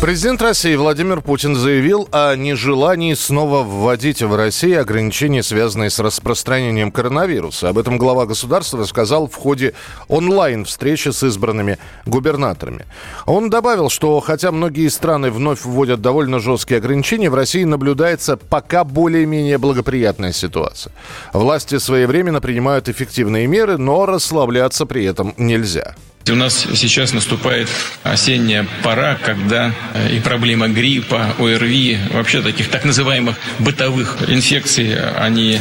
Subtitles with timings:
[0.00, 6.90] Президент России Владимир Путин заявил о нежелании снова вводить в России ограничения, связанные с распространением
[6.90, 7.68] коронавируса.
[7.68, 9.74] Об этом глава государства рассказал в ходе
[10.08, 11.76] онлайн-встречи с избранными
[12.06, 12.86] губернаторами.
[13.26, 18.84] Он добавил, что хотя многие страны вновь вводят довольно жесткие ограничения, в России наблюдается пока
[18.84, 20.94] более-менее благоприятная ситуация.
[21.34, 25.94] Власти своевременно принимают эффективные меры, но расслабляться при этом нельзя.
[26.28, 27.68] У нас сейчас наступает
[28.02, 35.60] осенняя пора, когда э, и проблема гриппа, ОРВИ, вообще таких так называемых бытовых инфекций, они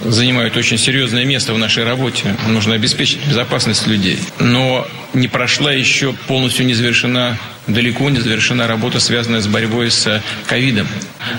[0.00, 2.34] занимают очень серьезное место в нашей работе.
[2.48, 4.18] Нужно обеспечить безопасность людей.
[4.38, 10.22] Но не прошла еще полностью не завершена, далеко не завершена работа, связанная с борьбой с
[10.46, 10.86] ковидом.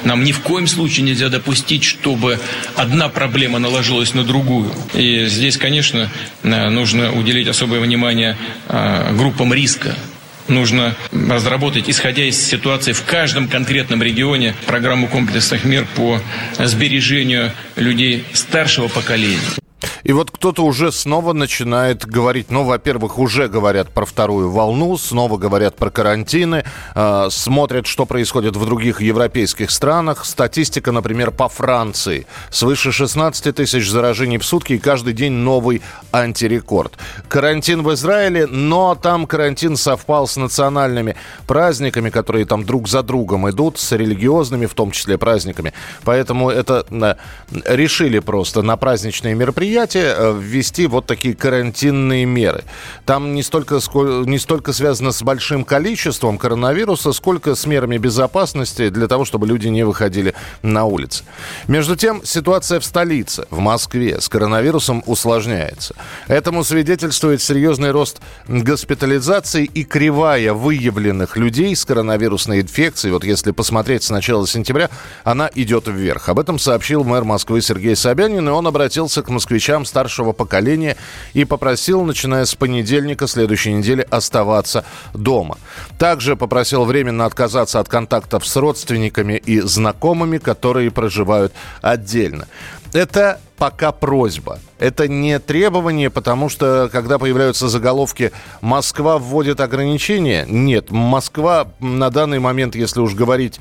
[0.03, 2.39] Нам ни в коем случае нельзя допустить, чтобы
[2.75, 4.71] одна проблема наложилась на другую.
[4.93, 6.09] И здесь, конечно,
[6.43, 9.95] нужно уделить особое внимание а, группам риска
[10.47, 16.21] нужно разработать, исходя из ситуации в каждом конкретном регионе, программу комплексных мер по
[16.59, 19.39] сбережению людей старшего поколения.
[20.05, 25.37] И вот кто-то уже снова начинает говорить, ну, во-первых, уже говорят про вторую волну, снова
[25.37, 30.25] говорят про карантины, э, смотрят, что происходит в других европейских странах.
[30.25, 32.27] Статистика, например, по Франции.
[32.51, 36.93] Свыше 16 тысяч заражений в сутки и каждый день новый антирекорд.
[37.27, 41.15] Карантин в Израиле, но там карантин совпал с национальными
[41.47, 45.73] праздниками, которые там друг за другом идут, с религиозными в том числе праздниками.
[46.03, 47.17] Поэтому это
[47.65, 52.63] решили просто на праздничные мероприятия мероприятие э, ввести вот такие карантинные меры.
[53.05, 53.79] Там не столько,
[54.25, 59.67] не столько связано с большим количеством коронавируса, сколько с мерами безопасности для того, чтобы люди
[59.67, 61.23] не выходили на улицы.
[61.67, 65.95] Между тем, ситуация в столице, в Москве, с коронавирусом усложняется.
[66.27, 73.13] Этому свидетельствует серьезный рост госпитализации и кривая выявленных людей с коронавирусной инфекцией.
[73.13, 74.89] Вот если посмотреть с начала сентября,
[75.23, 76.29] она идет вверх.
[76.29, 80.97] Об этом сообщил мэр Москвы Сергей Собянин, и он обратился к москвичам старшего поколения
[81.34, 85.57] и попросил, начиная с понедельника следующей недели, оставаться дома.
[85.97, 92.47] Также попросил временно отказаться от контактов с родственниками и знакомыми, которые проживают отдельно.
[92.95, 94.59] Это пока просьба.
[94.79, 102.39] Это не требование, потому что, когда появляются заголовки «Москва вводит ограничения», нет, Москва на данный
[102.39, 103.59] момент, если уж говорить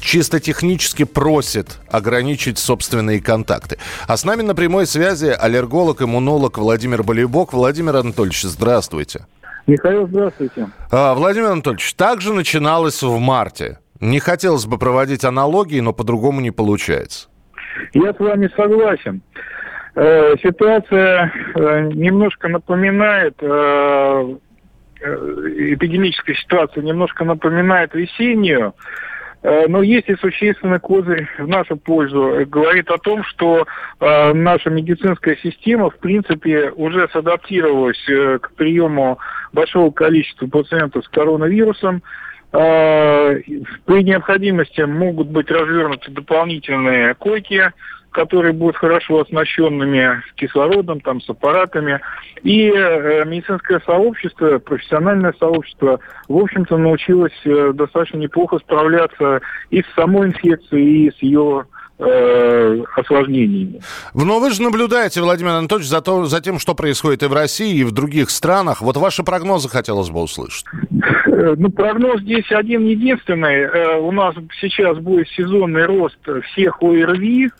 [0.00, 3.78] чисто технически просит ограничить собственные контакты.
[4.06, 7.54] А с нами на прямой связи аллерголог, иммунолог Владимир Болебок.
[7.54, 9.26] Владимир Анатольевич, здравствуйте.
[9.66, 10.70] Михаил, здравствуйте.
[10.90, 13.78] А, Владимир Анатольевич, также начиналось в марте.
[14.00, 17.28] Не хотелось бы проводить аналогии, но по-другому не получается.
[17.92, 19.22] Я с вами согласен.
[19.94, 24.36] Э, ситуация э, немножко напоминает э,
[25.04, 28.74] эпидемическая ситуация немножко напоминает весеннюю.
[29.44, 32.46] Э, но есть и существенный козырь в нашу пользу.
[32.46, 33.66] Говорит о том, что
[34.00, 39.18] э, наша медицинская система, в принципе, уже садаптировалась э, к приему
[39.52, 42.02] большого количества пациентов с коронавирусом.
[42.54, 47.72] При необходимости могут быть развернуты дополнительные койки,
[48.12, 52.00] которые будут хорошо оснащенными с кислородом, там, с аппаратами.
[52.44, 55.98] И э, медицинское сообщество, профессиональное сообщество,
[56.28, 59.40] в общем-то, научилось э, достаточно неплохо справляться
[59.70, 61.66] и с самой инфекцией, и с ее
[61.98, 63.80] э, осложнениями.
[64.14, 67.78] Но вы же наблюдаете, Владимир Анатольевич, за, то, за тем, что происходит и в России,
[67.78, 68.82] и в других странах.
[68.82, 70.64] Вот ваши прогнозы хотелось бы услышать.
[71.26, 73.62] Э, ну, прогноз здесь один единственный.
[73.62, 76.18] Э, у нас сейчас будет сезонный рост
[76.52, 77.50] всех ОРВИ,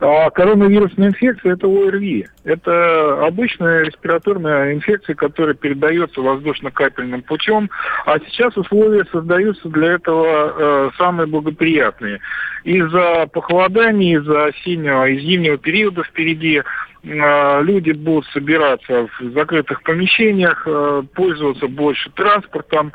[0.00, 2.26] а коронавирусная инфекция– это ОРВИ.
[2.44, 7.70] Это обычная респираторная инфекция, которая передается воздушно-капельным путем.
[8.06, 12.20] А сейчас условия создаются для этого э, самые благоприятные.
[12.64, 16.62] Из-за похолодания, из-за осеннего и зимнего периода впереди
[17.04, 22.92] э, люди будут собираться в закрытых помещениях, э, пользоваться больше транспортом,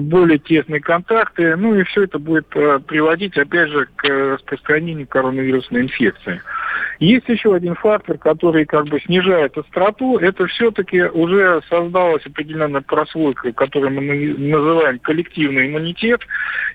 [0.00, 5.82] более тесные контакты, ну и все это будет э, приводить, опять же, к распространению коронавирусной
[5.82, 6.40] инфекции.
[6.98, 10.18] Есть еще один фактор, который как бы снижает остроту.
[10.18, 16.20] Это все-таки уже создалась определенная прослойка, которую мы называем коллективный иммунитет.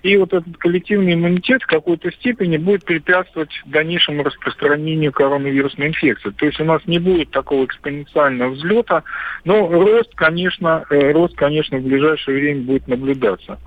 [0.02, 6.30] И вот этот коллективный иммунитет в какой-то степени будет препятствовать дальнейшему распространению коронавирусной инфекции.
[6.30, 9.04] То есть у нас не будет такого экспоненциального взлета,
[9.44, 13.58] но рост, конечно, э, рост, конечно, в ближайшее время будет наблюдаться.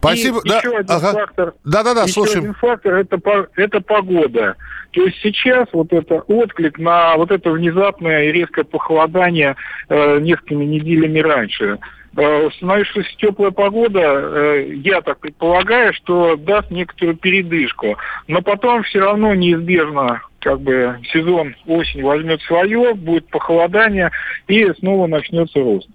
[0.00, 0.40] Спасибо.
[0.44, 1.12] И да, еще один ага.
[1.12, 1.54] фактор.
[1.64, 2.38] Да, да, да, еще слушаем.
[2.40, 4.56] один фактор это, это погода.
[4.92, 9.56] То есть сейчас вот это отклик на вот это внезапное и резкое похолодание
[9.88, 11.78] э, несколькими неделями раньше.
[12.16, 17.98] Э, установившись теплая погода, э, я так предполагаю, что даст некоторую передышку.
[18.26, 24.10] Но потом все равно неизбежно как бы сезон осень возьмет свое, будет похолодание
[24.48, 25.88] и снова начнется рост.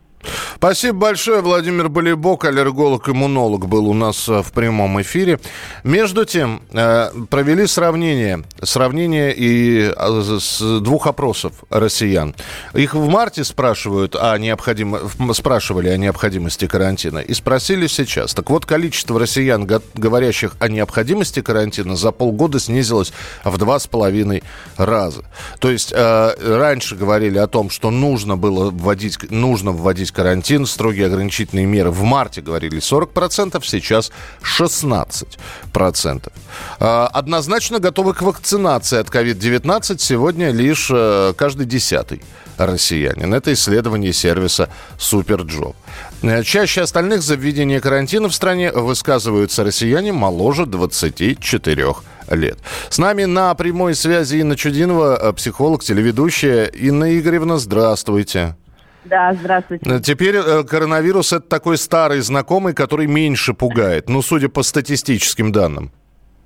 [0.56, 1.42] Спасибо большое.
[1.42, 5.40] Владимир Болебок, аллерголог-иммунолог, был у нас э, в прямом эфире.
[5.84, 8.44] Между тем, э, провели сравнение.
[8.64, 12.36] Сравнение и э, с двух опросов россиян.
[12.74, 14.98] Их в марте спрашивают о необходим...
[15.34, 17.20] спрашивали о необходимости карантина.
[17.20, 18.34] И спросили сейчас.
[18.34, 23.14] Так вот, количество россиян, говорящих о необходимости карантина, за полгода снизилось
[23.44, 24.44] в два с половиной
[24.78, 25.26] раза.
[25.60, 31.66] То есть раньше говорили о том, что нужно было вводить, нужно вводить карантин, строгие ограничительные
[31.66, 31.92] меры.
[31.92, 36.32] В марте говорили 40%, сейчас 16%.
[36.80, 42.22] А, однозначно готовы к вакцинации от COVID-19 сегодня лишь э, каждый десятый
[42.58, 43.34] россиянин.
[43.34, 45.76] Это исследование сервиса SuperJob.
[46.22, 51.96] Э, чаще остальных за введение карантина в стране высказываются россияне моложе 24
[52.32, 52.58] лет.
[52.90, 56.66] С нами на прямой связи Инна Чудинова, э, психолог, телеведущая.
[56.66, 58.56] Инна Игоревна, здравствуйте.
[59.06, 59.90] Да, здравствуйте.
[59.90, 65.52] Э, теперь э, коронавирус это такой старый знакомый, который меньше пугает, ну, судя по статистическим
[65.52, 65.92] данным.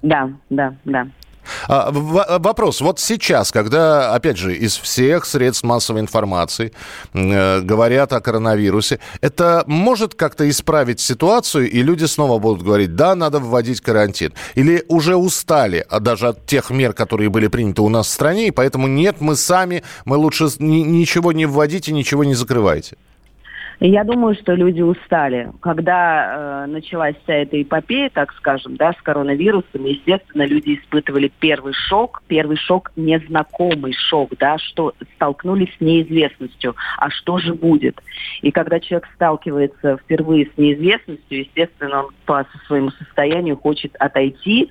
[0.01, 1.07] Да, да, да.
[1.67, 2.81] А, вопрос.
[2.81, 6.71] Вот сейчас, когда, опять же, из всех средств массовой информации
[7.13, 13.15] э, говорят о коронавирусе, это может как-то исправить ситуацию, и люди снова будут говорить, да,
[13.15, 14.33] надо вводить карантин?
[14.55, 18.47] Или уже устали а даже от тех мер, которые были приняты у нас в стране,
[18.47, 22.97] и поэтому нет, мы сами, мы лучше ничего не вводите, ничего не закрывайте?
[23.81, 25.51] Я думаю, что люди устали.
[25.61, 31.71] Когда э, началась вся эта эпопея, так скажем, да, с коронавирусом, естественно, люди испытывали первый
[31.71, 36.75] шок, первый шок, незнакомый шок, да, что столкнулись с неизвестностью.
[36.97, 38.01] А что же будет?
[38.41, 44.69] И когда человек сталкивается впервые с неизвестностью, естественно, он по своему состоянию хочет отойти,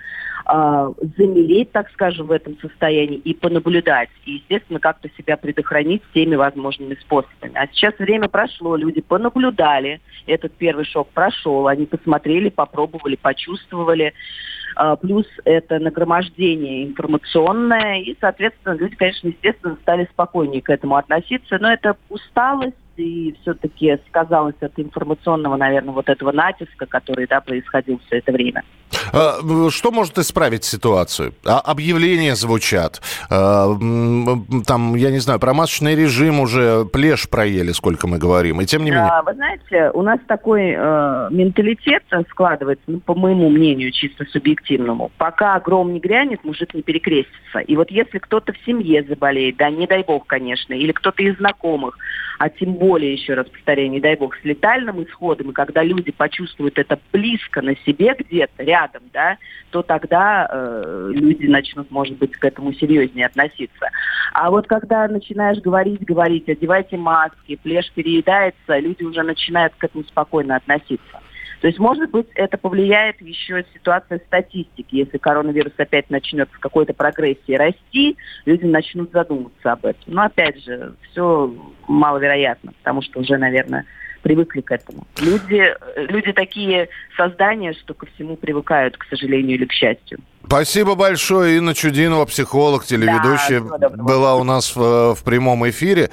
[0.49, 4.09] э, замереть, так скажем, в этом состоянии и понаблюдать.
[4.25, 7.53] И, естественно, как-то себя предохранить всеми возможными способами.
[7.55, 14.15] А сейчас время прошло, люди понаблюдали, этот первый шок прошел, они посмотрели, попробовали, почувствовали.
[14.77, 21.59] А, плюс это нагромождение информационное, и, соответственно, люди, конечно, естественно, стали спокойнее к этому относиться,
[21.59, 28.01] но это усталость, и все-таки сказалось от информационного, наверное, вот этого натиска, который да, происходил
[28.07, 28.63] все это время.
[29.13, 31.35] А, что может исправить ситуацию?
[31.45, 33.01] А, объявления звучат.
[33.31, 33.69] А,
[34.67, 38.61] там, я не знаю, промасочный режим уже плешь проели, сколько мы говорим.
[38.61, 39.11] И тем не менее...
[39.25, 45.11] Вы знаете, у нас такой э, менталитет складывается, ну, по моему мнению, чисто субъективному.
[45.19, 47.59] Пока гром не грянет, мужик не перекрестится.
[47.59, 51.37] И вот если кто-то в семье заболеет, да, не дай бог, конечно, или кто-то из
[51.37, 51.97] знакомых,
[52.39, 56.13] а тем более, еще раз повторяю, не дай бог, с летальным исходом, и когда люди
[56.13, 58.78] почувствуют это близко на себе где-то, рядом,
[59.13, 59.39] да,
[59.71, 63.91] то тогда э, люди начнут, может быть, к этому серьезнее относиться.
[64.33, 70.05] А вот когда начинаешь говорить, говорить, одевайте маски, плешь переедается, люди уже начинают к этому
[70.05, 71.21] спокойно относиться.
[71.61, 74.95] То есть, может быть, это повлияет еще ситуация статистики.
[74.95, 78.17] Если коронавирус опять начнет в какой-то прогрессии расти,
[78.47, 80.15] люди начнут задумываться об этом.
[80.15, 81.53] Но опять же, все
[81.89, 83.87] маловероятно, потому что уже, наверное,
[84.23, 85.07] привыкли к этому.
[85.21, 90.19] Люди, люди такие создания, что ко всему привыкают, к сожалению или к счастью.
[90.47, 91.59] Спасибо большое.
[91.59, 96.11] Инна Чудинова, психолог, телеведущая, да, была у нас в, в прямом эфире.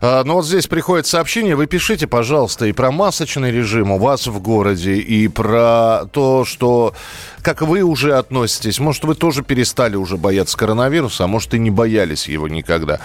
[0.00, 1.56] А, Но ну, вот здесь приходит сообщение.
[1.56, 6.94] Вы пишите, пожалуйста, и про масочный режим у вас в городе, и про то, что
[7.42, 8.78] как вы уже относитесь.
[8.78, 13.00] Может, вы тоже перестали уже бояться коронавируса, а может, и не боялись его никогда.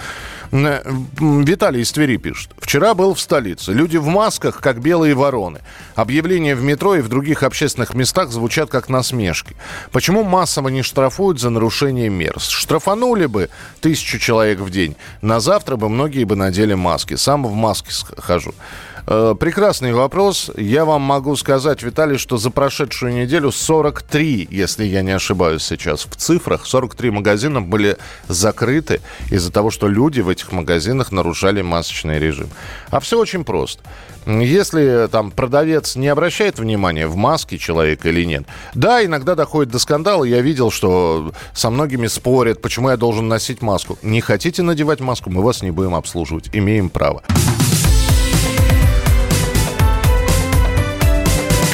[0.52, 2.50] Виталий из Твери пишет.
[2.58, 3.72] Вчера был в столице.
[3.72, 5.60] Люди в масках, как белые вороны.
[5.94, 9.56] Объявления в метро и в других общественных местах звучат как насмешки.
[9.90, 10.22] Почему
[10.64, 12.34] массово не штрафуют за нарушение мер?
[12.38, 13.48] Штрафанули бы
[13.80, 14.96] тысячу человек в день.
[15.22, 17.16] На завтра бы многие бы надели маски.
[17.16, 18.54] Сам в маске хожу.
[19.06, 20.50] Э, прекрасный вопрос.
[20.56, 26.06] Я вам могу сказать, Виталий, что за прошедшую неделю 43, если я не ошибаюсь сейчас
[26.06, 32.18] в цифрах, 43 магазина были закрыты из-за того, что люди в этих магазинах нарушали масочный
[32.18, 32.48] режим.
[32.90, 33.82] А все очень просто.
[34.26, 38.44] Если там продавец не обращает внимания, в маске человек или нет.
[38.72, 40.24] Да, иногда доходит до скандала.
[40.24, 43.98] Я видел, что со многими спорят, почему я должен носить маску.
[44.02, 46.48] Не хотите надевать маску, мы вас не будем обслуживать.
[46.54, 47.22] Имеем право.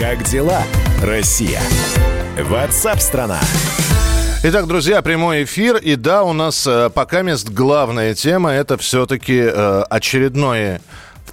[0.01, 0.63] Как дела,
[1.03, 1.61] Россия?
[2.39, 3.39] Ватсап-страна!
[4.43, 5.77] Итак, друзья, прямой эфир.
[5.77, 10.79] И да, у нас э, пока мест главная тема это все-таки э, очередной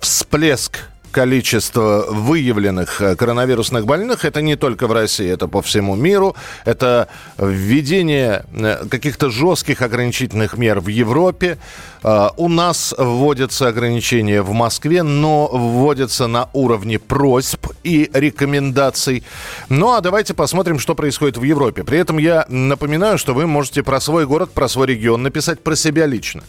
[0.01, 0.79] всплеск
[1.11, 4.25] количество выявленных э, коронавирусных больных.
[4.25, 6.35] Это не только в России, это по всему миру.
[6.65, 11.57] Это введение э, каких-то жестких ограничительных мер в Европе.
[12.03, 19.23] Э, у нас вводятся ограничения в Москве, но вводятся на уровне просьб и рекомендаций.
[19.69, 21.83] Ну а давайте посмотрим, что происходит в Европе.
[21.83, 25.75] При этом я напоминаю, что вы можете про свой город, про свой регион написать про
[25.75, 26.43] себя лично.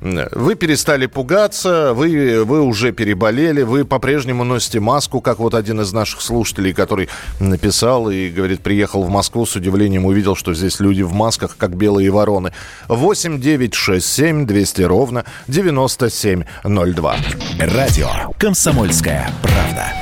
[0.00, 5.92] Вы перестали пугаться, вы, вы уже переболели, вы по-прежнему носите маску, как вот один из
[5.92, 7.08] наших слушателей, который
[7.40, 11.74] написал и говорит, приехал в Москву, с удивлением увидел, что здесь люди в масках, как
[11.74, 12.52] белые вороны.
[12.86, 17.16] 8 9 6 7 200 ровно 9702.
[17.58, 19.92] Радио «Комсомольская правда».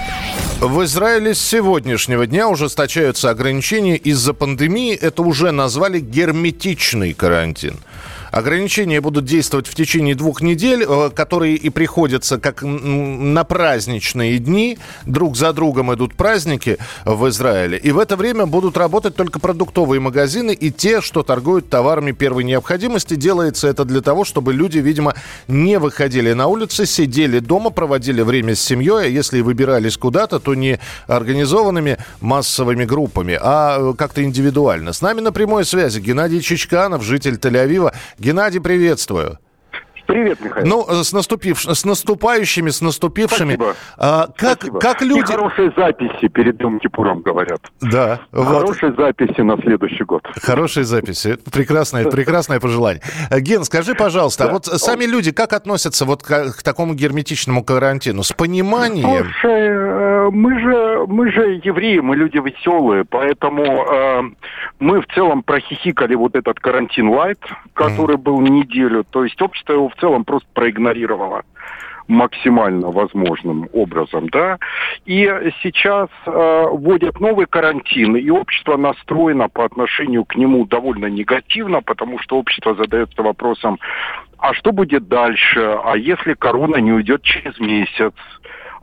[0.60, 4.94] В Израиле с сегодняшнего дня ужесточаются ограничения из-за пандемии.
[4.94, 7.78] Это уже назвали герметичный карантин.
[8.30, 14.78] Ограничения будут действовать в течение двух недель, э, которые и приходятся как на праздничные дни.
[15.04, 17.78] Друг за другом идут праздники в Израиле.
[17.78, 22.44] И в это время будут работать только продуктовые магазины и те, что торгуют товарами первой
[22.44, 23.14] необходимости.
[23.14, 25.14] Делается это для того, чтобы люди, видимо,
[25.48, 30.54] не выходили на улицы, сидели дома, проводили время с семьей, а если выбирались куда-то, то
[30.54, 34.92] не организованными массовыми группами, а э, как-то индивидуально.
[34.92, 37.94] С нами на прямой связи Геннадий Чичканов, житель Тель-Авива.
[38.18, 39.38] Геннадий, приветствую.
[40.06, 40.66] Привет, Михаил.
[40.66, 41.60] Ну, с, наступив...
[41.60, 43.54] с наступающими, с наступившими.
[43.54, 43.76] Спасибо.
[43.98, 44.78] А, как, Спасибо.
[44.78, 45.20] как люди...
[45.20, 47.60] И хорошие записи перед Днем Кипуром, говорят.
[47.80, 48.20] Да.
[48.30, 48.46] Вот.
[48.46, 50.22] Хорошие записи на следующий год.
[50.42, 51.36] Хорошие записи.
[51.52, 53.02] Прекрасное, прекрасное пожелание.
[53.30, 58.22] Ген, скажи, пожалуйста, а вот сами люди как относятся вот к, к такому герметичному карантину?
[58.22, 59.24] С пониманием?
[59.24, 64.22] Слушай, э, мы же, мы же евреи, мы люди веселые, поэтому э,
[64.78, 67.38] мы в целом прохихикали вот этот карантин лайт,
[67.74, 69.04] который был неделю.
[69.04, 71.42] То есть общество его в целом просто проигнорировало
[72.08, 74.58] максимально возможным образом, да.
[75.06, 75.24] И
[75.62, 82.18] сейчас э, вводят новый карантин, и общество настроено по отношению к нему довольно негативно, потому
[82.20, 83.78] что общество задается вопросом,
[84.38, 88.12] а что будет дальше, а если корона не уйдет через месяц,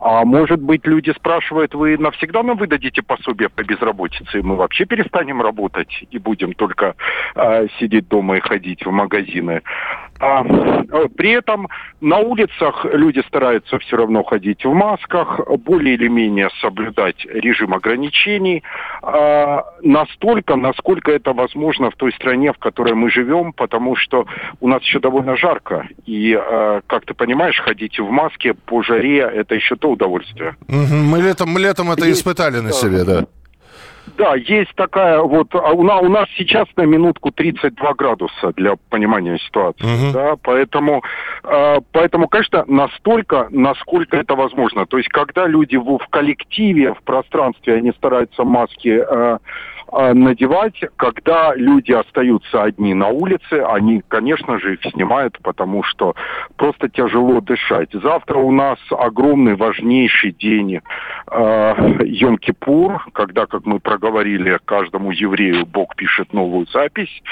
[0.00, 4.84] а может быть, люди спрашивают, вы навсегда нам выдадите пособие по безработице, и мы вообще
[4.84, 6.94] перестанем работать и будем только
[7.34, 9.62] э, сидеть дома и ходить в магазины.
[10.20, 11.68] А, э, при этом
[12.00, 18.62] на улицах люди стараются все равно ходить в масках, более или менее соблюдать режим ограничений,
[19.02, 24.26] э, настолько, насколько это возможно в той стране, в которой мы живем, потому что
[24.60, 25.88] у нас еще довольно жарко.
[26.06, 30.56] И, э, как ты понимаешь, ходить в маске по жаре– это еще то удовольствие.
[30.68, 33.26] Мы летом, мы летом это испытали на себе, да.
[34.16, 38.76] Да, есть такая вот, а у нас, у нас сейчас на минутку 32 градуса для
[38.88, 40.12] понимания ситуации, угу.
[40.12, 41.02] да, поэтому,
[41.42, 44.86] э, поэтому, конечно, настолько, насколько это возможно.
[44.86, 49.38] То есть, когда люди в, в коллективе, в пространстве, они стараются маски э, а,
[49.92, 56.14] надевать, когда люди остаются одни на улице, они, конечно же, их снимают, потому что
[56.56, 57.90] просто тяжело дышать.
[57.92, 60.80] Завтра у нас огромный, важнейший день э,
[61.30, 67.22] Йом-Кипур, когда, как мы проговорили, каждому еврею Бог пишет новую запись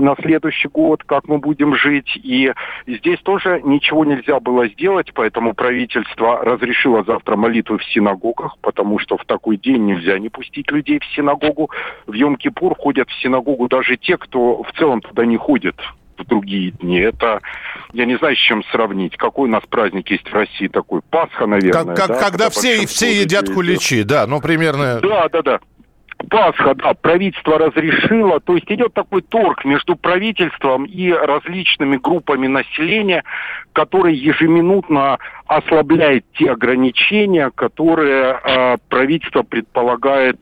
[0.00, 2.16] на следующий год, как мы будем жить.
[2.16, 2.52] И
[2.86, 9.16] здесь тоже ничего нельзя было сделать, поэтому правительство разрешило завтра молитвы в синагогах, потому что
[9.16, 11.70] в такой день нельзя не пустить людей в синагогу.
[12.06, 15.76] В Йом-Кипур ходят в синагогу даже те, кто в целом туда не ходит
[16.20, 16.98] в другие дни.
[16.98, 17.40] Это,
[17.92, 19.16] я не знаю, с чем сравнить.
[19.16, 21.00] Какой у нас праздник есть в России такой?
[21.10, 21.72] Пасха, наверное.
[21.72, 22.06] Как, как, да?
[22.06, 25.00] когда, когда все, все едят куличи, да, ну примерно...
[25.00, 25.60] Да, да, да.
[26.28, 28.40] Пасха, да, правительство разрешило.
[28.40, 33.24] То есть идет такой торг между правительством и различными группами населения,
[33.72, 40.38] который ежеминутно ослабляет те ограничения, которые э, правительство предполагает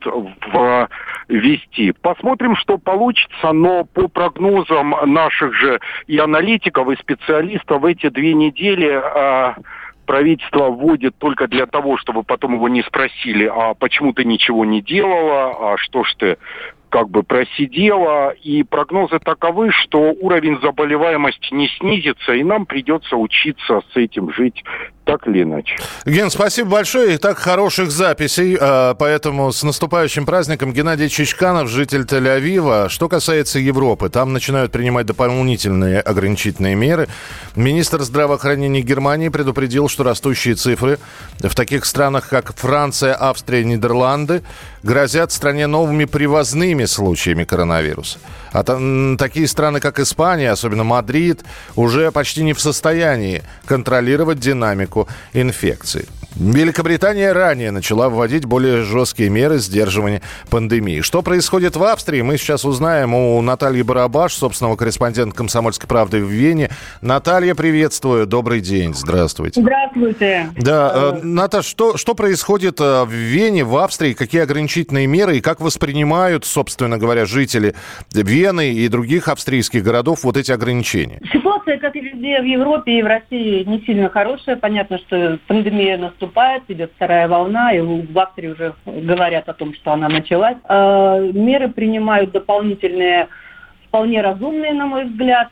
[1.28, 1.92] ввести.
[1.92, 9.00] Посмотрим, что получится, но по прогнозам наших же и аналитиков, и специалистов, эти две недели
[9.02, 9.54] э,
[10.08, 14.80] правительство вводит только для того, чтобы потом его не спросили, а почему ты ничего не
[14.80, 16.38] делала, а что ж ты
[16.88, 23.82] как бы просидела, и прогнозы таковы, что уровень заболеваемости не снизится, и нам придется учиться
[23.92, 24.64] с этим жить
[25.08, 25.74] так или иначе.
[26.04, 27.14] Ген, спасибо большое.
[27.14, 28.58] И так хороших записей.
[28.60, 32.90] А, поэтому с наступающим праздником Геннадий Чичканов, житель Тель-Авива.
[32.90, 37.08] Что касается Европы, там начинают принимать дополнительные ограничительные меры.
[37.56, 40.98] Министр здравоохранения Германии предупредил, что растущие цифры
[41.38, 44.42] в таких странах, как Франция, Австрия, Нидерланды,
[44.82, 48.18] грозят стране новыми привозными случаями коронавируса.
[48.52, 51.44] А там, такие страны, как Испания, особенно Мадрид,
[51.76, 54.97] уже почти не в состоянии контролировать динамику
[55.32, 56.06] инфекции.
[56.38, 61.00] Великобритания ранее начала вводить более жесткие меры сдерживания пандемии.
[61.00, 66.28] Что происходит в Австрии, мы сейчас узнаем у Натальи Барабаш, собственного корреспондента «Комсомольской правды» в
[66.28, 66.70] Вене.
[67.00, 68.26] Наталья, приветствую.
[68.26, 68.94] Добрый день.
[68.94, 69.60] Здравствуйте.
[69.60, 70.50] Здравствуйте.
[70.56, 74.12] Да, э, Наташ, что, что происходит э, в Вене, в Австрии?
[74.12, 77.74] Какие ограничительные меры и как воспринимают, собственно говоря, жители
[78.12, 81.20] Вены и других австрийских городов вот эти ограничения?
[81.32, 84.56] Ситуация, как и везде в Европе и в России, не сильно хорошая.
[84.56, 89.92] Понятно, что пандемия наступает идет вторая волна, и в Австрии уже говорят о том, что
[89.92, 90.56] она началась.
[90.64, 93.28] А, меры принимают дополнительные,
[93.88, 95.50] вполне разумные, на мой взгляд.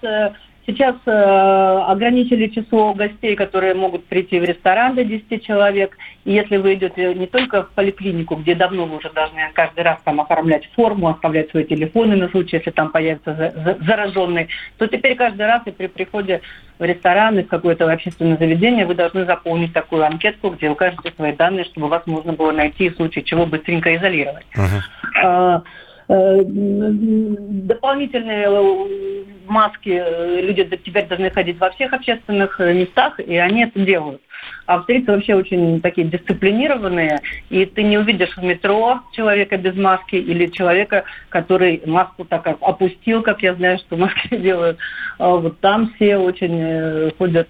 [0.66, 5.96] Сейчас э, ограничили число гостей, которые могут прийти в ресторан до 10 человек.
[6.24, 9.98] И если вы идете не только в поликлинику, где давно вы уже должны каждый раз
[10.04, 14.88] там оформлять форму, оставлять свои телефоны на случай, если там появится за, за, зараженный, то
[14.88, 16.40] теперь каждый раз и при приходе
[16.80, 21.32] в ресторан и в какое-то общественное заведение вы должны заполнить такую анкетку, где укажете свои
[21.32, 24.46] данные, чтобы вас можно было найти в случае чего быстренько изолировать.
[24.56, 25.62] Uh-huh.
[26.08, 33.64] Э, дополнительные э, маски э, люди теперь должны ходить во всех общественных местах, и они
[33.64, 34.22] это делают.
[34.66, 37.20] Австрийцы вообще очень такие дисциплинированные,
[37.50, 43.22] и ты не увидишь в метро человека без маски или человека, который маску так опустил,
[43.22, 44.78] как я знаю, что маски делают.
[45.18, 47.48] А вот там все очень ходят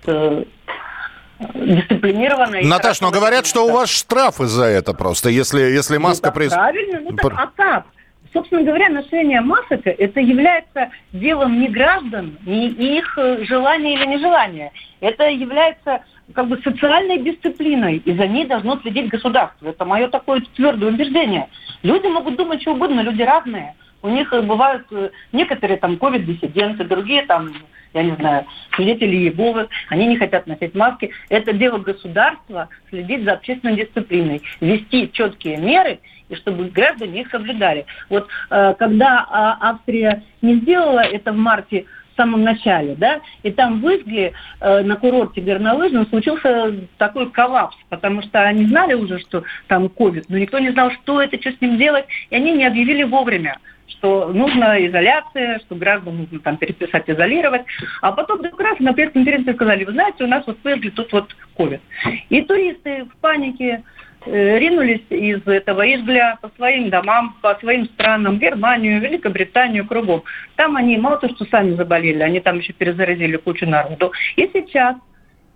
[1.53, 2.63] дисциплинированно.
[2.63, 6.29] Наташ, но говорят, что у вас штраф из-за это просто, если, если маска...
[6.29, 6.53] Ну, прис...
[6.53, 7.85] Правильно, ну так, а как?
[8.33, 14.73] Собственно говоря, ношение масок это является делом не граждан, не их э, желания или нежелания.
[15.01, 16.03] Это является
[16.33, 19.69] как бы социальной дисциплиной, и за ней должно следить государство.
[19.69, 21.49] Это мое такое твердое убеждение.
[21.83, 23.75] Люди могут думать что угодно, люди разные.
[24.03, 27.53] У них э, бывают э, некоторые там ковид-диссиденты, другие там,
[27.95, 31.13] я не знаю, свидетели Иеговы, они не хотят носить маски.
[31.29, 37.87] Это дело государства следить за общественной дисциплиной, вести четкие меры и чтобы граждане их соблюдали.
[38.09, 43.51] Вот э, когда э, Австрия не сделала это в марте в самом начале, да, и
[43.51, 49.19] там в Изгле э, на курорте горнолыжном случился такой коллапс, потому что они знали уже,
[49.19, 52.53] что там ковид, но никто не знал, что это, что с ним делать, и они
[52.53, 53.59] не объявили вовремя
[53.89, 57.63] что нужна изоляция, что граждан нужно там переписать, изолировать.
[58.03, 61.13] А потом вдруг раз на пресс-конференции сказали, вы знаете, у нас вот в Изгле тут
[61.13, 61.81] вот ковид.
[62.29, 63.85] И туристы в панике
[64.27, 70.25] ринулись из этого Изгля по своим домам, по своим странам, Германию, Великобританию, кругом.
[70.57, 74.13] Там они мало то, что сами заболели, они там еще перезаразили кучу народу.
[74.37, 74.97] И сейчас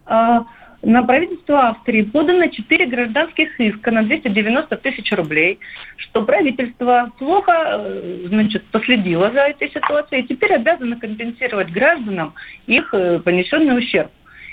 [0.06, 0.40] э,
[0.82, 5.58] на правительство Австрии подано 4 гражданских иска на 290 тысяч рублей,
[5.96, 12.34] что правительство плохо э, значит, последило за этой ситуацией и теперь обязано компенсировать гражданам
[12.66, 14.10] их э, понесенный ущерб.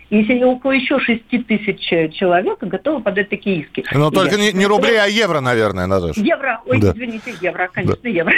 [0.10, 1.82] И около еще 6 тысяч
[2.16, 3.84] человек готовы подать такие иски.
[3.92, 6.22] Но ну, только не, не рубли, а евро, наверное, Наташа.
[6.22, 6.92] Евро, ой, да.
[6.92, 8.10] извините, евро, конечно, да.
[8.10, 8.34] евро.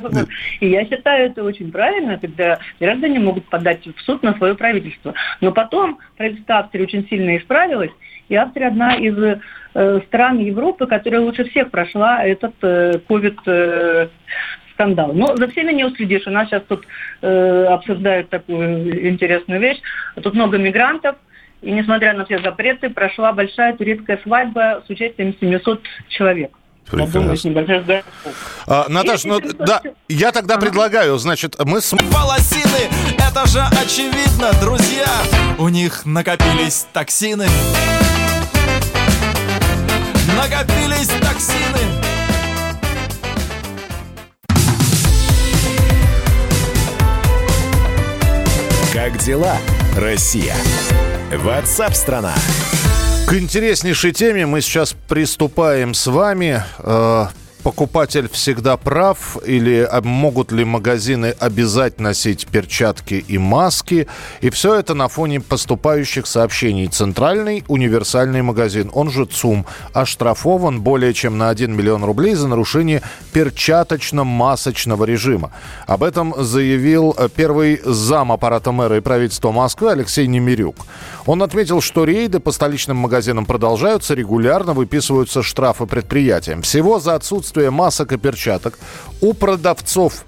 [0.60, 5.14] И я считаю это очень правильно, когда граждане могут подать в суд на свое правительство.
[5.40, 7.92] Но потом правительство Австрии очень сильно исправилось,
[8.28, 14.08] и Австрия одна из э, стран Европы, которая лучше всех прошла этот COVID э,
[14.80, 15.12] скандал.
[15.12, 16.26] Но за всеми не уследишь.
[16.26, 16.86] У нас сейчас тут
[17.22, 19.78] э, обсуждают такую интересную вещь.
[20.22, 21.16] Тут много мигрантов,
[21.60, 26.52] и несмотря на все запреты, прошла большая турецкая свадьба с участием 700 человек.
[26.90, 28.02] Прекрасно.
[28.66, 30.66] А, Наташа, ну, да, я тогда ага.
[30.66, 31.92] предлагаю, значит, мы с...
[31.92, 35.06] Волосины, это же очевидно, друзья,
[35.58, 37.46] у них накопились токсины.
[40.36, 42.09] Накопились токсины.
[49.02, 49.56] Как дела,
[49.96, 50.54] Россия?
[51.32, 52.34] Ватсап-страна!
[53.26, 56.62] К интереснейшей теме мы сейчас приступаем с вами.
[57.62, 64.06] Покупатель всегда прав или а, могут ли магазины обязать носить перчатки и маски?
[64.40, 66.86] И все это на фоне поступающих сообщений.
[66.86, 73.02] Центральный универсальный магазин, он же ЦУМ, оштрафован более чем на 1 миллион рублей за нарушение
[73.34, 75.52] перчаточно-масочного режима.
[75.86, 80.76] Об этом заявил э, первый зам аппарата мэра и правительства Москвы Алексей Немирюк.
[81.26, 86.62] Он отметил, что рейды по столичным магазинам продолжаются, регулярно выписываются штрафы предприятиям.
[86.62, 88.78] Всего за отсутствие масок и перчаток
[89.20, 90.24] у продавцов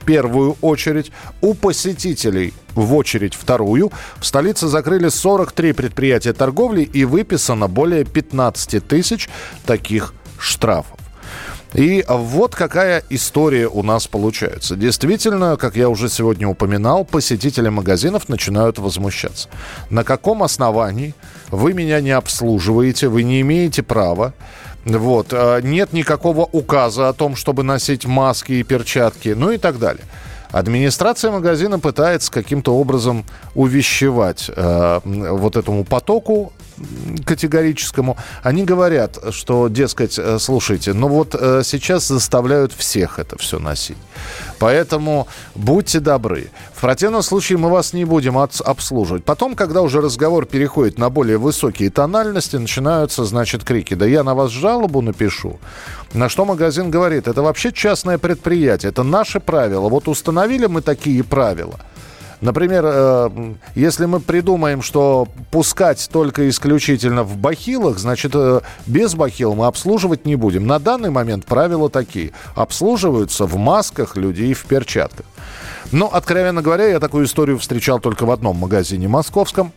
[0.00, 3.92] в первую очередь, у посетителей в очередь вторую.
[4.18, 9.28] В столице закрыли 43 предприятия торговли и выписано более 15 тысяч
[9.66, 10.98] таких штрафов.
[11.74, 14.74] И вот какая история у нас получается.
[14.74, 19.48] Действительно, как я уже сегодня упоминал, посетители магазинов начинают возмущаться.
[19.88, 21.14] На каком основании
[21.50, 24.34] вы меня не обслуживаете, вы не имеете права?
[24.84, 25.28] Вот.
[25.32, 30.04] А нет никакого указа о том, чтобы носить маски и перчатки, ну и так далее.
[30.50, 36.52] Администрация магазина пытается каким-то образом увещевать э, вот этому потоку
[37.24, 38.16] категорическому.
[38.42, 43.96] Они говорят, что, дескать, э, слушайте, ну вот э, сейчас заставляют всех это все носить.
[44.58, 46.50] Поэтому будьте добры.
[46.74, 49.24] В противном случае мы вас не будем обслуживать.
[49.24, 53.94] Потом, когда уже разговор переходит на более высокие тональности, начинаются, значит, крики.
[53.94, 55.58] Да я на вас жалобу напишу.
[56.14, 59.88] На что магазин говорит, это вообще частное предприятие, это наши правила.
[59.88, 61.78] Вот установили мы такие правила–
[62.40, 69.54] Например, э, если мы придумаем, что пускать только исключительно в бахилах, значит, э, без бахил
[69.54, 70.66] мы обслуживать не будем.
[70.66, 72.32] На данный момент правила такие.
[72.54, 75.26] Обслуживаются в масках люди и в перчатках.
[75.92, 79.72] Но, откровенно говоря, я такую историю встречал только в одном магазине московском.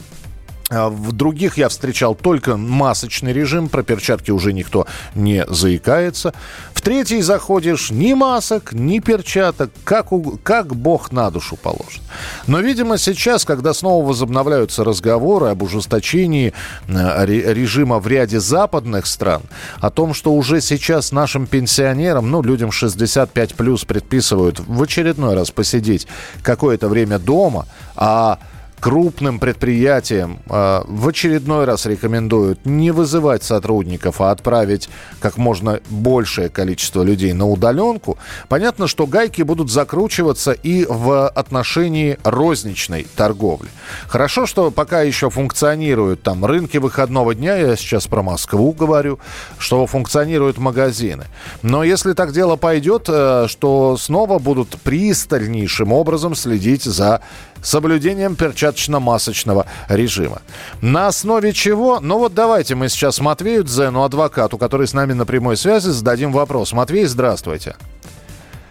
[0.70, 6.34] А в других я встречал только масочный режим, про перчатки уже никто не заикается.
[6.74, 12.02] В третий заходишь ни масок, ни перчаток, как, у, как бог на душу положит.
[12.48, 16.54] Но, видимо, сейчас, когда снова возобновляются разговоры об ужесточении
[16.88, 19.44] э, режима в ряде западных стран,
[19.80, 25.52] о том, что уже сейчас нашим пенсионерам, ну, людям 65 плюс предписывают в очередной раз
[25.52, 26.08] посидеть
[26.42, 28.40] какое-то время дома, а
[28.84, 34.90] крупным предприятиям э, в очередной раз рекомендуют не вызывать сотрудников, а отправить
[35.22, 38.18] как можно большее количество людей на удаленку,
[38.50, 43.70] понятно, что гайки будут закручиваться и в отношении розничной торговли.
[44.10, 49.18] Хорошо, что пока еще функционируют там рынки выходного дня, я сейчас про Москву говорю,
[49.60, 51.24] что функционируют магазины.
[51.62, 57.22] Но если так дело пойдет, э, что снова будут пристальнейшим образом следить за
[57.64, 60.42] соблюдением перчаточно-масочного режима.
[60.82, 62.00] На основе чего?
[62.00, 66.32] Ну вот давайте мы сейчас Матвею Дзену, адвокату, который с нами на прямой связи, зададим
[66.32, 66.74] вопрос.
[66.74, 67.76] Матвей, здравствуйте.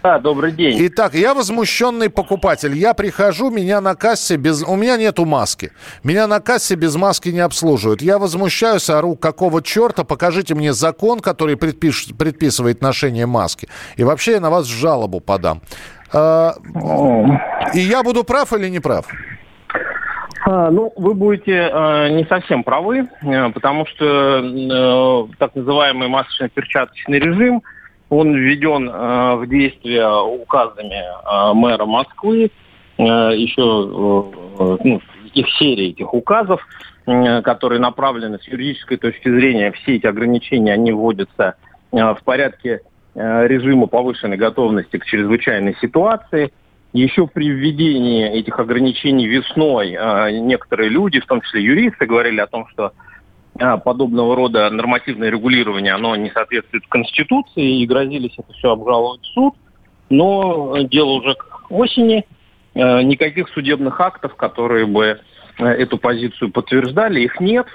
[0.03, 0.77] Да, добрый день.
[0.89, 2.77] Итак, я возмущенный покупатель.
[2.77, 4.65] Я прихожу, меня на кассе без...
[4.65, 5.71] У меня нету маски.
[6.03, 8.03] Меня на кассе без маски не обслуживают.
[8.03, 10.03] Я возмущаюсь, ору, какого черта?
[10.03, 12.09] Покажите мне закон, который предпиш...
[12.19, 13.69] предписывает ношение маски.
[13.97, 15.63] И вообще я на вас жалобу подам.
[16.12, 16.55] А,
[17.75, 19.07] и я буду прав или не прав?
[20.44, 27.20] А, ну, вы будете э, не совсем правы, э, потому что э, так называемый масочно-перчаточный
[27.20, 27.62] режим,
[28.09, 32.51] он введен э, в действие указами э, мэра Москвы,
[32.98, 33.62] э, еще
[34.59, 35.01] э, ну,
[35.33, 36.61] их серия этих указов,
[37.07, 41.55] э, которые направлены с юридической точки зрения, все эти ограничения, они вводятся
[41.92, 42.81] э, в порядке
[43.14, 46.51] Э, режима повышенной готовности к чрезвычайной ситуации.
[46.94, 52.46] Еще при введении этих ограничений весной э, некоторые люди, в том числе юристы, говорили о
[52.46, 52.92] том, что
[53.59, 59.27] э, подобного рода нормативное регулирование, оно не соответствует Конституции, и грозились это все обжаловать в
[59.27, 59.55] суд.
[60.09, 62.27] Но дело уже к осени,
[62.75, 65.20] никаких судебных актов, которые бы
[65.59, 67.66] эту позицию подтверждали, их нет.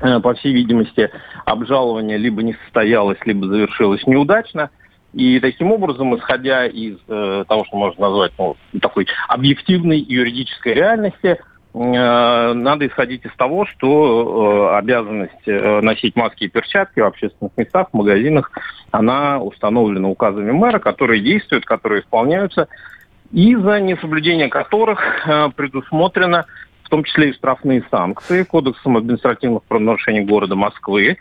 [0.00, 1.10] Э, по всей видимости,
[1.44, 4.70] обжалование либо не состоялось, либо завершилось неудачно.
[5.12, 11.38] И таким образом, исходя из э, того, что можно назвать ну, такой объективной юридической реальности,
[11.74, 17.52] э, надо исходить из того, что э, обязанность э, носить маски и перчатки в общественных
[17.56, 18.52] местах, в магазинах,
[18.90, 22.68] она установлена указами мэра, которые действуют, которые исполняются,
[23.32, 26.46] и за несоблюдение которых э, предусмотрено
[26.88, 31.18] в том числе и штрафные санкции Кодексом административных правонарушений города Москвы,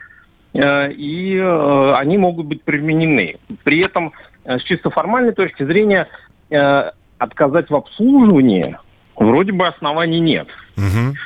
[0.54, 3.36] э, и э, они могут быть применены.
[3.66, 4.14] При этом
[4.46, 6.08] э, с чисто формальной точки зрения
[7.18, 8.78] отказать в обслуживании
[9.18, 10.48] вроде бы оснований нет.
[10.78, 11.18] Угу.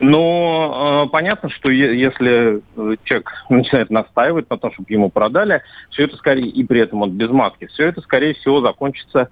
[0.00, 2.60] Но э, понятно, что е- если
[3.04, 7.12] человек начинает настаивать на том, чтобы ему продали, все это скорее, и при этом он
[7.12, 9.30] без маски, все это, скорее всего, закончится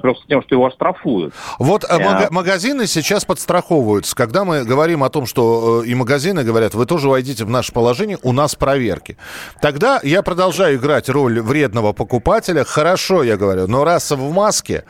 [0.00, 1.34] просто тем, что его оштрафуют.
[1.58, 4.14] Вот э, маг- магазины сейчас подстраховываются.
[4.14, 7.72] Когда мы говорим о том, что э, и магазины говорят, вы тоже войдите в наше
[7.72, 9.16] положение, у нас проверки.
[9.60, 12.64] Тогда я продолжаю играть роль вредного покупателя.
[12.64, 14.84] Хорошо, я говорю, но раз в маске,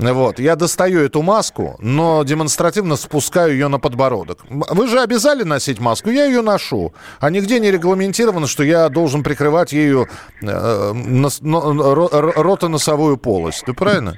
[0.00, 4.38] вот, я достаю эту маску, но демонстративно спускаю ее на подбородок.
[4.48, 6.94] Вы же обязали носить маску, я ее ношу.
[7.20, 10.06] А нигде не регламентировано, что я должен прикрывать ею
[10.42, 13.64] э, нос, но, ротоносовую полость.
[13.66, 14.14] Ты правильно?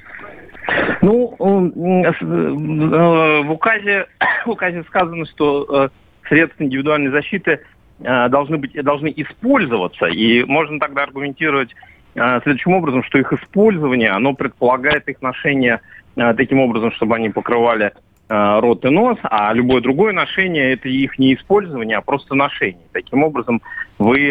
[1.01, 4.07] Ну, в указе,
[4.47, 5.89] в указе сказано, что э,
[6.29, 7.61] средства индивидуальной защиты
[8.01, 11.75] э, должны быть должны использоваться, и можно тогда аргументировать э,
[12.15, 15.81] следующим образом, что их использование, оно предполагает их ношение
[16.15, 17.93] таким образом, чтобы они покрывали
[18.29, 22.85] рот и нос, а любое другое ношение это их не использование, а просто ношение.
[22.93, 23.63] Таким образом,
[23.99, 24.29] вы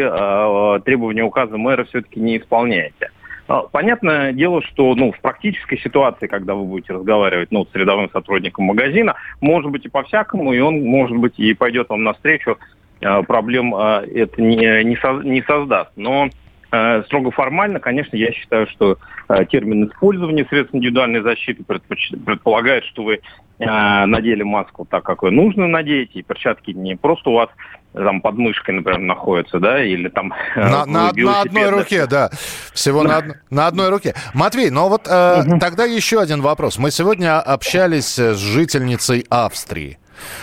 [0.86, 3.10] требования указа мэра все-таки не исполняете.
[3.52, 8.10] А, понятное дело, что ну, в практической ситуации, когда вы будете разговаривать ну, с рядовым
[8.10, 12.58] сотрудником магазина, может быть и по-всякому, и он, может быть, и пойдет вам навстречу,
[13.04, 15.92] а, проблем а, это не, не, со, не создаст.
[15.98, 16.30] Но
[17.06, 18.98] строго формально, конечно, я считаю, что
[19.50, 23.20] термин использования средств индивидуальной защиты предполагает, что вы
[23.60, 27.50] надели маску так, как вы нужно надеть, и перчатки не просто у вас
[27.94, 30.34] там под мышкой, например, находится, да, или там...
[30.56, 32.30] Э, на, на, на одной руке, да,
[32.74, 34.16] всего на, на одной руке.
[34.34, 35.60] Матвей, но вот э, угу.
[35.60, 36.78] тогда еще один вопрос.
[36.78, 39.98] Мы сегодня общались с жительницей Австрии.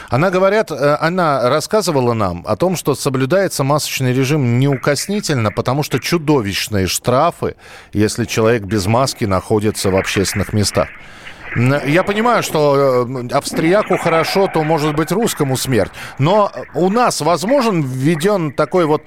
[0.09, 5.99] Она, говорят, э, она рассказывала нам о том, что соблюдается масочный режим неукоснительно, потому что
[5.99, 7.57] чудовищные штрафы,
[7.93, 10.89] если человек без маски находится в общественных местах.
[11.57, 15.93] Я понимаю, что э, австрияку хорошо, то может быть русскому смерть.
[16.19, 19.03] Но у нас возможен введен такой вот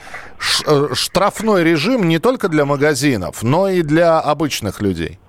[0.66, 5.20] э, штрафной режим не только для магазинов, но и для обычных людей?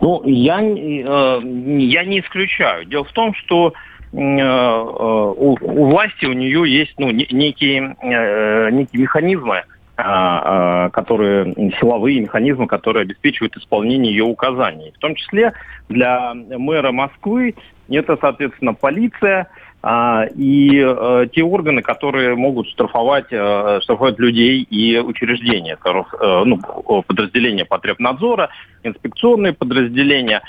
[0.00, 2.86] Ну, я, э, я не исключаю.
[2.86, 3.74] Дело в том, что
[4.12, 9.62] у, у власти у нее есть ну, некие, некие механизмы,
[9.96, 14.92] а, а, которые силовые механизмы, которые обеспечивают исполнение ее указаний.
[14.96, 15.52] В том числе
[15.88, 17.54] для мэра Москвы
[17.88, 19.48] это, соответственно, полиция
[19.82, 26.58] и э, те органы, которые могут штрафовать, э, штрафовать людей и учреждения, э, ну,
[27.06, 28.50] подразделения потребнадзора,
[28.82, 30.42] инспекционные подразделения,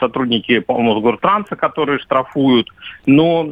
[0.00, 2.68] сотрудники Мосгортранса, которые штрафуют.
[3.06, 3.48] Но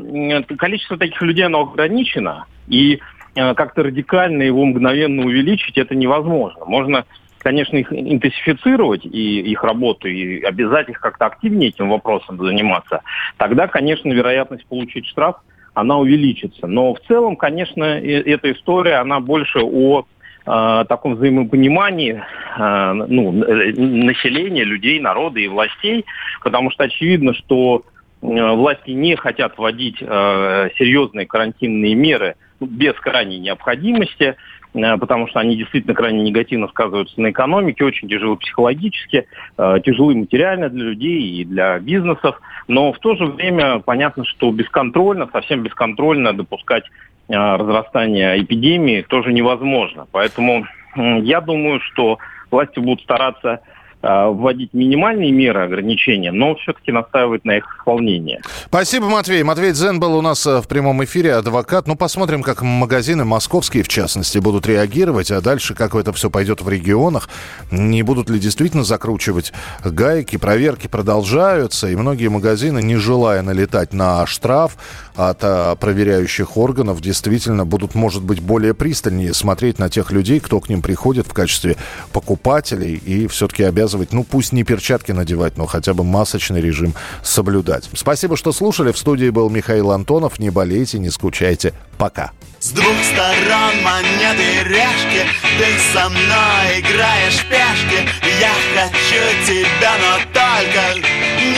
[0.58, 3.00] количество таких людей, оно ограничено, и
[3.34, 6.64] как-то радикально его мгновенно увеличить это невозможно.
[6.66, 7.04] Можно,
[7.44, 13.02] конечно, их интенсифицировать и их работу, и обязать их как-то активнее этим вопросом заниматься.
[13.36, 15.36] Тогда, конечно, вероятность получить штраф,
[15.74, 16.66] она увеличится.
[16.66, 20.04] Но в целом, конечно, эта история, она больше о
[20.46, 22.22] э, таком взаимопонимании
[22.56, 26.06] э, ну, населения, людей, народа и властей,
[26.42, 27.84] потому что очевидно, что
[28.22, 34.34] власти не хотят вводить э, серьезные карантинные меры без крайней необходимости, э,
[34.74, 40.68] потому что они действительно крайне негативно сказываются на экономике, очень тяжело психологически, э, тяжелы материально
[40.68, 42.40] для людей и для бизнесов.
[42.68, 46.84] Но в то же время понятно, что бесконтрольно, совсем бесконтрольно допускать
[47.28, 50.06] э, разрастание эпидемии тоже невозможно.
[50.10, 52.18] Поэтому я думаю, что
[52.50, 53.73] власти будут стараться Э,
[54.04, 58.40] вводить минимальные меры ограничения, но все-таки настаивать на их исполнении.
[58.66, 59.42] Спасибо, Матвей.
[59.42, 61.86] Матвей Дзен был у нас э, в прямом эфире, адвокат.
[61.86, 66.60] Ну, посмотрим, как магазины московские, в частности, будут реагировать, а дальше как это все пойдет
[66.60, 67.28] в регионах.
[67.70, 69.52] Не будут ли действительно закручивать
[69.84, 74.76] гайки, проверки продолжаются, и многие магазины, не желая налетать на штраф
[75.14, 80.60] от а, проверяющих органов, действительно будут, может быть, более пристальнее смотреть на тех людей, кто
[80.60, 81.76] к ним приходит в качестве
[82.12, 86.94] покупателей, и все-таки обязан показывать, ну пусть не перчатки надевать, но хотя бы масочный режим
[87.22, 87.88] соблюдать.
[87.94, 88.92] Спасибо, что слушали.
[88.92, 90.38] В студии был Михаил Антонов.
[90.38, 91.72] Не болейте, не скучайте.
[91.98, 92.32] Пока.
[92.60, 95.26] С двух сторон монеты решки
[95.58, 98.08] Ты со мной играешь пешки
[98.40, 101.08] Я хочу тебя, но только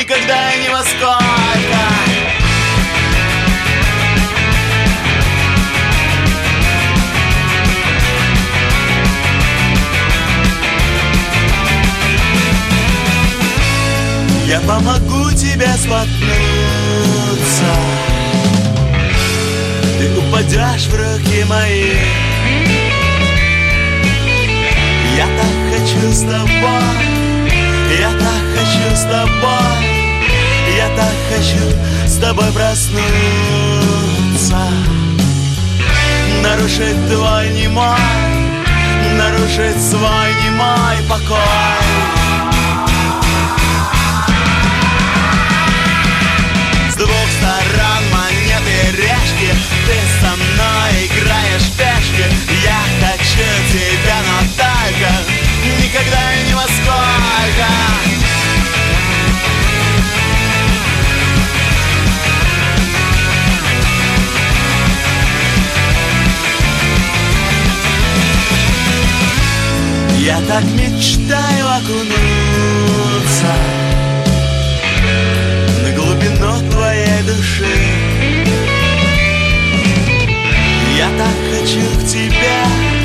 [0.00, 2.15] Никогда и ни во сколько
[14.46, 16.06] Я помогу тебе споткнуться.
[19.98, 21.94] Ты упадешь в руки мои.
[25.16, 26.96] Я так хочу с тобой.
[27.98, 29.84] Я так хочу с тобой.
[30.76, 31.64] Я так хочу
[32.06, 33.00] с тобой проснуться.
[36.42, 37.98] Нарушить твой немой
[39.18, 42.25] Нарушить свой немой покой
[53.36, 55.12] хочу тебя, но только
[55.82, 57.66] Никогда и ни во сколько
[70.18, 73.54] Я так мечтаю окунуться
[75.82, 77.76] На глубину твоей души.
[80.96, 82.95] Я так хочу к тебе